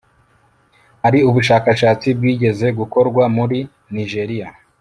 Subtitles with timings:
[1.03, 3.59] hari ubushakashatsi bwigeze gukorwa muri
[3.93, 4.49] nijeriya